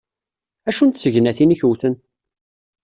[0.69, 1.95] Acu n tessegnatin i k-wten?